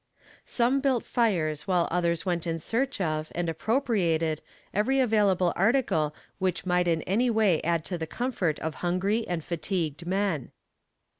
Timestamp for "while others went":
1.67-2.47